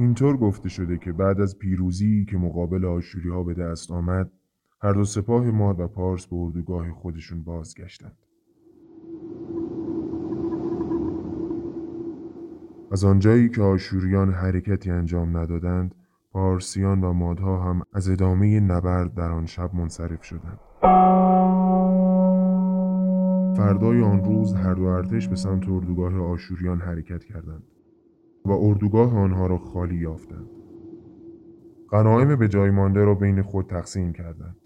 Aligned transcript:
اینطور 0.00 0.36
گفته 0.36 0.68
شده 0.68 0.98
که 0.98 1.12
بعد 1.12 1.40
از 1.40 1.58
پیروزی 1.58 2.24
که 2.24 2.36
مقابل 2.36 2.84
آشوری 2.84 3.28
ها 3.28 3.42
به 3.42 3.54
دست 3.54 3.90
آمد 3.90 4.30
هر 4.82 4.92
دو 4.92 5.04
سپاه 5.04 5.50
ماد 5.50 5.80
و 5.80 5.88
پارس 5.88 6.26
به 6.26 6.36
اردوگاه 6.36 6.90
خودشون 6.90 7.42
بازگشتند. 7.42 8.16
از 12.92 13.04
آنجایی 13.04 13.48
که 13.48 13.62
آشوریان 13.62 14.32
حرکتی 14.32 14.90
انجام 14.90 15.36
ندادند 15.36 15.94
پارسیان 16.32 17.04
و 17.04 17.12
مادها 17.12 17.70
هم 17.70 17.82
از 17.92 18.08
ادامه 18.08 18.60
نبرد 18.60 19.14
در 19.14 19.30
آن 19.30 19.46
شب 19.46 19.74
منصرف 19.74 20.22
شدند 20.22 20.58
فردای 23.56 24.02
آن 24.02 24.24
روز 24.24 24.54
هر 24.54 24.74
دو 24.74 24.82
ارتش 24.82 25.28
به 25.28 25.36
سمت 25.36 25.68
اردوگاه 25.68 26.20
آشوریان 26.20 26.80
حرکت 26.80 27.24
کردند 27.24 27.62
و 28.44 28.52
اردوگاه 28.52 29.18
آنها 29.18 29.46
را 29.46 29.58
خالی 29.58 29.96
یافتند 29.96 30.48
غنایم 31.90 32.36
به 32.36 32.48
جای 32.48 32.70
مانده 32.70 33.04
را 33.04 33.14
بین 33.14 33.42
خود 33.42 33.66
تقسیم 33.66 34.12
کردند 34.12 34.56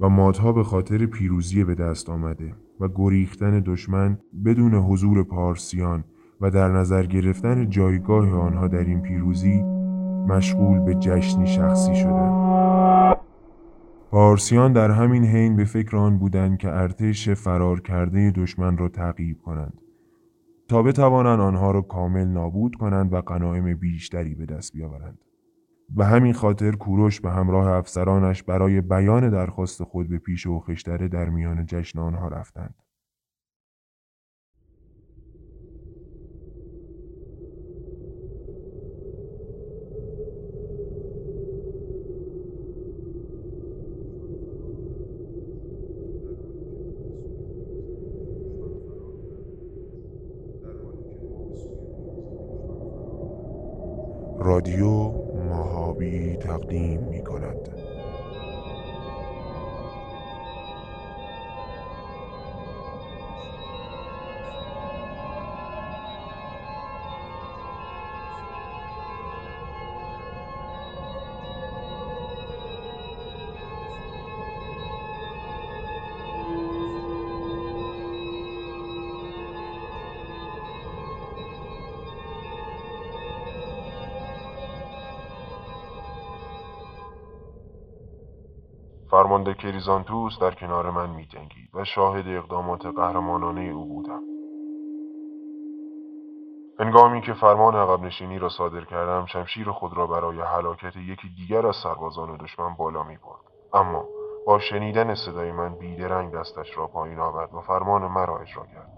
و 0.00 0.08
مادها 0.08 0.52
به 0.52 0.62
خاطر 0.62 1.06
پیروزی 1.06 1.64
به 1.64 1.74
دست 1.74 2.10
آمده 2.10 2.54
و 2.80 2.88
گریختن 2.94 3.60
دشمن 3.60 4.18
بدون 4.44 4.74
حضور 4.74 5.22
پارسیان 5.22 6.04
و 6.40 6.50
در 6.50 6.68
نظر 6.68 7.06
گرفتن 7.06 7.70
جایگاه 7.70 8.32
آنها 8.32 8.68
در 8.68 8.84
این 8.84 9.00
پیروزی 9.02 9.62
مشغول 10.28 10.78
به 10.78 10.94
جشنی 10.94 11.46
شخصی 11.46 11.96
شدند. 11.96 13.16
پارسیان 14.10 14.72
در 14.72 14.90
همین 14.90 15.24
حین 15.24 15.56
به 15.56 15.64
فکر 15.64 15.96
آن 15.96 16.18
بودند 16.18 16.58
که 16.58 16.68
ارتش 16.68 17.28
فرار 17.28 17.80
کرده 17.80 18.30
دشمن 18.30 18.76
را 18.76 18.88
تعقیب 18.88 19.38
کنند 19.42 19.80
تا 20.68 20.82
بتوانند 20.82 21.40
آنها 21.40 21.70
را 21.70 21.82
کامل 21.82 22.24
نابود 22.24 22.74
کنند 22.74 23.12
و 23.12 23.20
غنایم 23.20 23.74
بیشتری 23.74 24.34
به 24.34 24.46
دست 24.46 24.72
بیاورند. 24.72 25.18
به 25.90 26.04
همین 26.04 26.32
خاطر 26.32 26.72
کوروش 26.72 27.20
به 27.20 27.30
همراه 27.30 27.68
افسرانش 27.68 28.42
برای 28.42 28.80
بیان 28.80 29.30
درخواست 29.30 29.82
خود 29.82 30.08
به 30.08 30.18
پیش 30.18 30.46
و 30.46 30.60
خشتره 30.60 31.08
در 31.08 31.28
میان 31.28 31.66
جشن 31.66 31.98
آنها 31.98 32.28
رفتند. 32.28 32.74
رادیو 54.40 55.14
ماهابی 55.34 56.36
تقدیم 56.36 57.00
می 57.00 57.22
کند. 57.22 57.67
فرمانده 89.10 89.54
کریزانتوس 89.54 90.38
در 90.40 90.50
کنار 90.54 90.90
من 90.90 91.10
می 91.10 91.26
جنگید 91.26 91.70
و 91.74 91.84
شاهد 91.84 92.28
اقدامات 92.28 92.86
قهرمانانه 92.86 93.60
او 93.60 93.84
بودم. 93.88 94.20
هنگامی 96.80 97.20
که 97.20 97.32
فرمان 97.32 97.76
عقب 97.76 98.02
نشینی 98.02 98.38
را 98.38 98.48
صادر 98.48 98.84
کردم 98.84 99.26
شمشیر 99.26 99.70
خود 99.70 99.96
را 99.96 100.06
برای 100.06 100.40
هلاکت 100.40 100.96
یکی 100.96 101.28
دیگر 101.36 101.66
از 101.66 101.76
سربازان 101.76 102.36
دشمن 102.36 102.74
بالا 102.74 103.02
می 103.02 103.16
برد. 103.16 103.40
اما 103.72 104.04
با 104.46 104.58
شنیدن 104.58 105.14
صدای 105.14 105.52
من 105.52 105.74
بیدرنگ 105.74 106.32
دستش 106.32 106.78
را 106.78 106.86
پایین 106.86 107.18
آورد 107.18 107.54
و 107.54 107.60
فرمان 107.60 108.02
مرا 108.02 108.38
اجرا 108.38 108.66
کرد. 108.66 108.90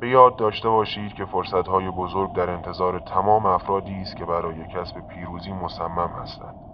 به 0.00 0.08
یاد 0.08 0.36
داشته 0.36 0.68
باشید 0.68 1.14
که 1.14 1.24
فرصتهای 1.24 1.90
بزرگ 1.90 2.32
در 2.32 2.50
انتظار 2.50 2.98
تمام 2.98 3.46
افرادی 3.46 3.94
است 4.02 4.16
که 4.16 4.24
برای 4.24 4.68
کسب 4.74 5.08
پیروزی 5.08 5.52
مصمم 5.52 6.10
هستند. 6.22 6.73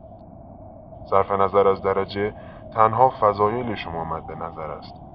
صرف 1.05 1.31
نظر 1.31 1.69
از 1.69 1.83
درجه 1.83 2.35
تنها 2.73 3.11
فضایل 3.21 3.75
شما 3.75 4.05
مد 4.05 4.33
نظر 4.33 4.71
است. 4.71 5.10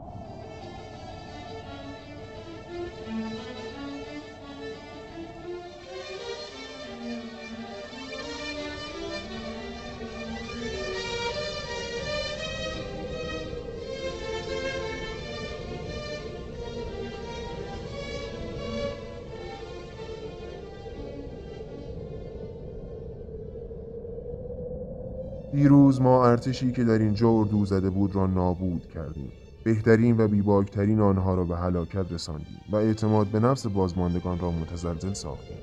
دیروز 25.56 26.02
ما 26.02 26.28
ارتشی 26.28 26.72
که 26.72 26.84
در 26.84 27.00
اینجا 27.00 27.30
اردو 27.30 27.66
زده 27.66 27.90
بود 27.90 28.16
را 28.16 28.28
نابود 28.28 28.88
کردیم. 28.88 29.32
بهترین 29.64 30.18
و 30.20 30.28
بیباکترین 30.28 31.00
آنها 31.00 31.36
را 31.36 31.44
به 31.44 31.58
هلاکت 31.58 32.12
رساندیم 32.12 32.62
و 32.72 32.76
اعتماد 32.76 33.28
به 33.28 33.40
نفس 33.40 33.68
بازماندگان 33.68 34.40
را 34.40 34.52
متزلزل 34.52 35.14
ساختیم. 35.14 35.58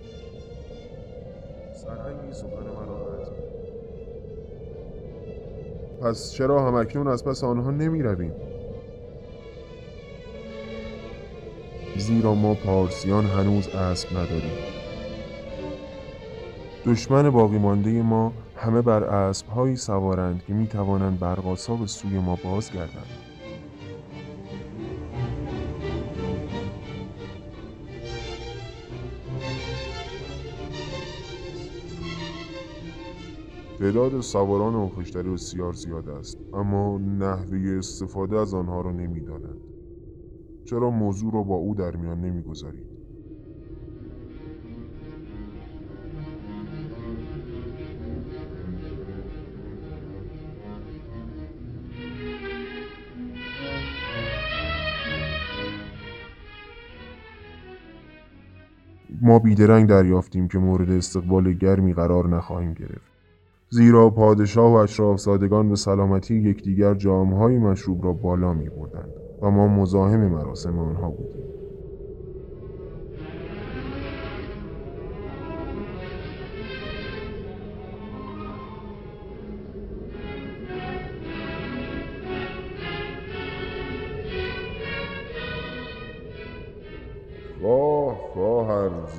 پس 6.03 6.33
چرا 6.33 6.69
همکنون 6.69 7.09
از 7.09 7.25
پس 7.25 7.45
آنها 7.45 7.71
نمی 7.71 8.03
رویم؟ 8.03 8.33
زیرا 11.97 12.35
ما 12.35 12.55
پارسیان 12.55 13.25
هنوز 13.25 13.69
اسب 13.69 14.09
نداریم. 14.11 14.59
دشمن 16.87 17.31
باقی 17.31 17.59
مانده 17.59 18.03
ما 18.03 18.33
همه 18.63 18.83
بر 18.83 19.05
اسبهایی 19.05 19.77
سوارند 19.77 20.43
که 20.45 20.55
می 20.55 20.67
توانند 20.67 21.21
برقاسا 21.21 21.77
به 21.77 21.87
سوی 21.87 22.19
ما 22.19 22.39
بازگردند. 22.45 23.07
تعداد 33.79 34.21
سواران 34.21 34.75
و 34.75 34.89
بسیار 35.33 35.73
زیاد 35.73 36.09
است 36.09 36.39
اما 36.55 36.99
نحوه 36.99 37.77
استفاده 37.79 38.39
از 38.39 38.55
آنها 38.55 38.81
را 38.81 38.93
نمی‌دانند. 38.93 39.61
چرا 40.65 40.91
موضوع 40.91 41.33
را 41.33 41.43
با 41.43 41.55
او 41.55 41.75
در 41.75 41.97
میان 41.97 42.21
نمی‌گذارید؟ 42.21 43.02
ما 59.21 59.39
بیدرنگ 59.39 59.89
دریافتیم 59.89 60.49
که 60.49 60.59
مورد 60.59 60.91
استقبال 60.91 61.53
گرمی 61.53 61.95
قرار 61.95 62.29
نخواهیم 62.29 62.73
گرفت. 62.73 63.13
زیرا 63.71 64.11
پادشاه 64.11 64.73
و 64.73 64.75
اشراف 64.75 65.21
سادگان 65.21 65.69
به 65.69 65.77
سلامتی 65.77 66.35
یکدیگر 66.35 66.95
جامهای 66.95 67.59
مشروب 67.59 68.05
را 68.05 68.13
بالا 68.13 68.53
می 68.53 68.69
بردند 68.69 69.13
و 69.43 69.51
ما 69.51 69.69
مزاحم 69.69 70.21
مراسم 70.21 70.79
آنها 70.79 71.11
بودیم. 71.11 71.62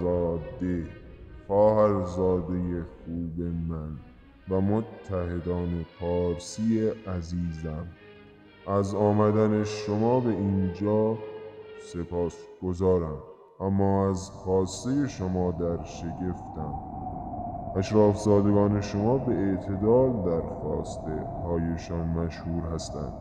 خواهرزاده 0.04 0.86
خواهرزاده 1.48 2.84
خوب 2.84 3.40
من 3.70 3.98
و 4.50 4.62
متحدان 4.62 5.86
پارسی 6.00 6.90
عزیزم. 6.90 7.88
از 8.68 8.96
آمدن 8.96 9.64
شما 9.64 10.20
به 10.20 10.30
اینجا 10.30 11.18
سپاس 11.94 12.36
گذارم 12.62 13.18
اما 13.60 14.10
از 14.10 14.30
خواسته 14.30 15.08
شما 15.08 15.52
در 15.52 15.84
شگفتم. 15.84 16.74
اشراف 17.76 18.18
زادگان 18.18 18.82
شما 18.82 19.18
به 19.18 19.34
اعتدال 19.34 20.12
در 20.12 20.42
خواسته 20.42 21.26
هایشان 21.44 22.08
مشهور 22.08 22.64
هستند 22.74 23.14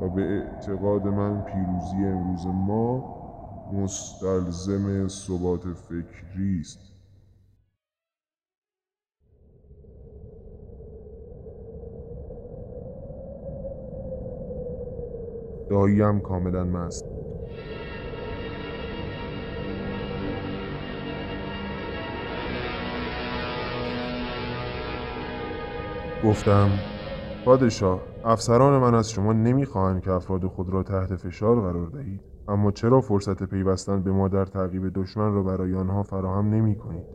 و 0.00 0.08
به 0.08 0.22
اعتقاد 0.22 1.06
من 1.06 1.42
پیروزی 1.42 2.06
امروز 2.06 2.46
ما 2.46 3.15
مستلزم 3.72 5.08
ثبات 5.08 5.72
فکری 5.72 6.60
است. 6.60 6.78
داییم 15.70 16.20
کاملا 16.20 16.64
مست. 16.64 17.04
گفتم 26.24 26.70
پادشاه 27.44 28.02
افسران 28.24 28.80
من 28.80 28.94
از 28.94 29.10
شما 29.10 29.32
نمی‌خواهند 29.32 30.02
که 30.02 30.10
افراد 30.10 30.46
خود 30.46 30.68
را 30.68 30.82
تحت 30.82 31.16
فشار 31.16 31.60
قرار 31.60 31.86
دهید. 31.86 32.35
اما 32.48 32.70
چرا 32.70 33.00
فرصت 33.00 33.42
پیوستن 33.42 34.02
به 34.02 34.10
ما 34.10 34.28
در 34.28 34.44
تعقیب 34.44 34.92
دشمن 34.94 35.34
را 35.34 35.42
برای 35.42 35.74
آنها 35.74 36.02
فراهم 36.02 36.50
نمی 36.50 36.76
کنید؟ 36.76 37.06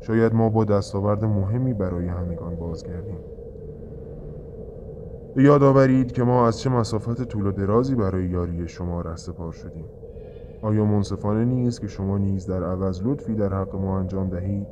شاید 0.00 0.34
ما 0.34 0.48
با 0.48 0.64
دستاورد 0.64 1.24
مهمی 1.24 1.74
برای 1.74 2.08
همگان 2.08 2.56
بازگردیم. 2.56 3.18
به 5.34 5.42
یاد 5.42 5.62
آورید 5.62 6.12
که 6.12 6.22
ما 6.22 6.46
از 6.46 6.60
چه 6.60 6.70
مسافت 6.70 7.22
طول 7.22 7.46
و 7.46 7.52
درازی 7.52 7.94
برای 7.94 8.26
یاری 8.26 8.68
شما 8.68 9.00
رستپار 9.00 9.52
شدیم. 9.52 9.84
آیا 10.62 10.84
منصفانه 10.84 11.44
نیست 11.44 11.80
که 11.80 11.86
شما 11.86 12.18
نیز 12.18 12.46
در 12.46 12.64
عوض 12.64 13.02
لطفی 13.04 13.34
در 13.34 13.54
حق 13.54 13.76
ما 13.76 13.98
انجام 13.98 14.30
دهید؟ 14.30 14.66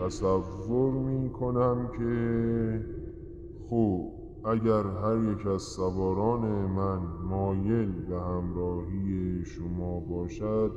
تصور 0.00 0.92
می 0.92 1.30
کنم 1.30 1.90
که 1.98 2.84
خوب 3.68 4.20
اگر 4.44 4.82
هر 4.82 5.32
یک 5.32 5.46
از 5.46 5.62
سواران 5.62 6.40
من 6.66 6.98
مایل 7.22 7.92
به 7.92 8.20
همراهی 8.20 9.44
شما 9.44 10.00
باشد 10.00 10.72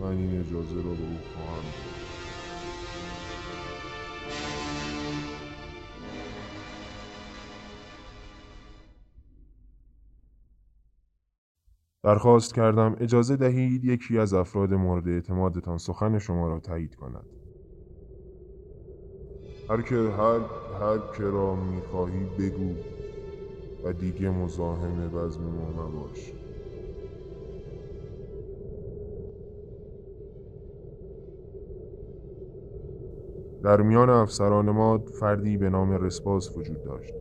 من 0.00 0.08
این 0.08 0.40
اجازه 0.40 0.76
را 0.76 0.82
به 0.82 0.88
او 0.88 1.18
خواهم 1.34 1.64
درخواست 12.02 12.54
کردم 12.54 12.96
اجازه 13.00 13.36
دهید 13.36 13.84
یکی 13.84 14.18
از 14.18 14.34
افراد 14.34 14.74
مورد 14.74 15.08
اعتمادتان 15.08 15.78
سخن 15.78 16.18
شما 16.18 16.48
را 16.48 16.60
تایید 16.60 16.94
کند. 16.94 17.45
هر 19.68 19.82
که 19.82 19.94
هر 19.94 20.40
هر 20.80 20.98
که 21.16 21.24
را 21.24 21.54
می‌خواهی 21.54 22.24
بگو 22.38 22.74
و 23.84 23.92
دیگه 23.92 24.30
مزاحم 24.30 25.08
بزم 25.08 25.42
ما 25.42 25.70
نباش. 25.70 26.32
در 33.62 33.82
میان 33.82 34.10
افسران 34.10 34.70
ما 34.70 34.98
فردی 34.98 35.56
به 35.56 35.70
نام 35.70 35.90
رسپاس 35.90 36.56
وجود 36.56 36.84
داشت. 36.84 37.14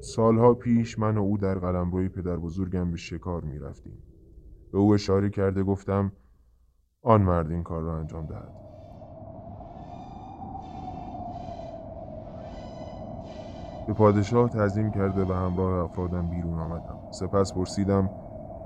سالها 0.00 0.54
پیش 0.54 0.98
من 0.98 1.18
و 1.18 1.20
او 1.20 1.38
در 1.38 1.58
قلمروی 1.58 2.08
پدر 2.08 2.36
بزرگم 2.36 2.90
به 2.90 2.96
شکار 2.96 3.44
می 3.44 3.58
رفتیم. 3.58 4.02
به 4.72 4.78
او 4.78 4.94
اشاره 4.94 5.30
کرده 5.30 5.62
گفتم 5.62 6.12
آن 7.02 7.22
مرد 7.22 7.50
این 7.50 7.62
کار 7.62 7.82
را 7.82 7.96
انجام 7.96 8.26
دهد. 8.26 8.69
به 13.90 13.94
پادشاه 13.94 14.48
تعظیم 14.48 14.90
کرده 14.90 15.24
و 15.24 15.32
همراه 15.32 15.84
افرادم 15.84 16.30
بیرون 16.30 16.58
آمدم 16.58 17.10
سپس 17.10 17.54
پرسیدم 17.54 18.10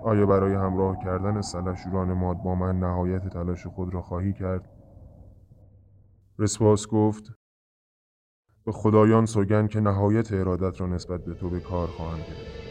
آیا 0.03 0.27
برای 0.27 0.55
همراه 0.55 0.99
کردن 0.99 1.41
سلشوران 1.41 2.13
ماد 2.13 2.43
با 2.43 2.55
من 2.55 2.79
نهایت 2.79 3.29
تلاش 3.29 3.67
خود 3.67 3.95
را 3.95 4.03
خواهی 4.03 4.33
کرد؟ 4.33 4.69
رسپاس 6.39 6.87
گفت 6.87 7.33
به 8.65 8.73
خدایان 8.73 9.27
سوگند 9.27 9.69
که 9.69 9.81
نهایت 9.81 10.33
ارادت 10.33 10.81
را 10.81 10.87
نسبت 10.87 11.25
به 11.25 11.35
تو 11.35 11.51
به 11.51 11.61
کار 11.61 11.89
خواهم 11.89 12.19
گرفت 12.19 12.64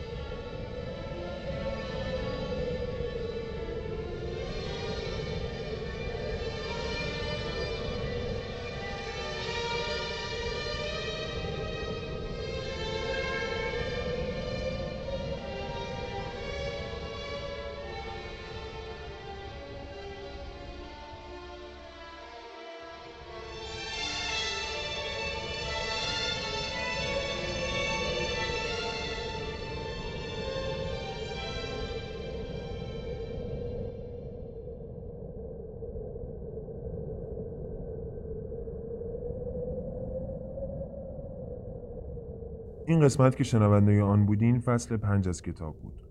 این 42.93 43.01
قسمت 43.01 43.35
که 43.35 43.43
شنونده 43.43 44.03
آن 44.03 44.25
بودین 44.25 44.59
فصل 44.59 44.97
پنج 44.97 45.29
از 45.29 45.41
کتاب 45.41 45.75
بود. 45.81 46.03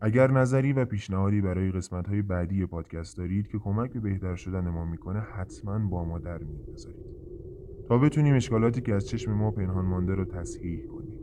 اگر 0.00 0.30
نظری 0.30 0.72
و 0.72 0.84
پیشنهادی 0.84 1.40
برای 1.40 1.70
قسمت 1.70 2.08
های 2.08 2.22
بعدی 2.22 2.66
پادکست 2.66 3.16
دارید 3.16 3.48
که 3.48 3.58
کمک 3.58 3.92
به 3.92 4.00
بهتر 4.00 4.34
شدن 4.34 4.68
ما 4.68 4.84
می‌کنه 4.84 5.20
حتما 5.20 5.78
با 5.78 6.04
ما 6.04 6.18
در 6.18 6.38
میون 6.38 6.62
بذارید 6.72 7.06
تا 7.88 7.98
بتونیم 7.98 8.34
اشکالاتی 8.34 8.80
که 8.80 8.94
از 8.94 9.08
چشم 9.08 9.32
ما 9.32 9.50
پنهان 9.50 9.84
مانده 9.84 10.14
رو 10.14 10.24
تصحیح 10.24 10.86
کنیم. 10.86 11.18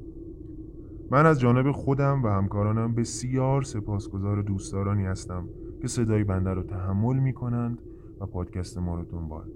من 1.12 1.26
از 1.26 1.40
جانب 1.40 1.72
خودم 1.72 2.24
و 2.24 2.28
همکارانم 2.28 2.96
بسیار 2.96 3.62
سپاسگزار 3.62 4.42
دوستدارانی 4.42 5.06
هستم 5.06 5.50
که 5.82 5.88
صدای 5.88 6.24
بنده 6.24 6.50
رو 6.50 6.64
تحمل 6.64 7.20
می‌کنند 7.20 7.82
و 8.20 8.26
پادکست 8.26 8.78
ما 8.78 8.96
رو 8.96 9.04
دنبال. 9.04 9.50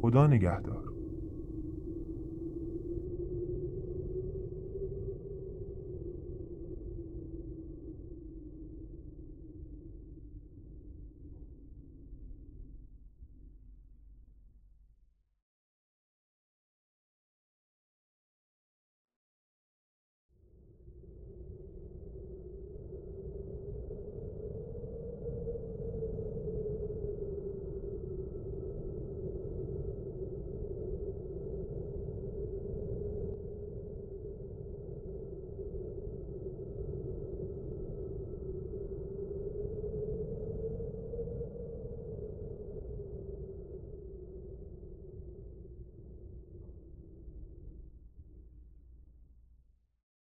خدا 0.00 0.26
نگهدار. 0.26 0.95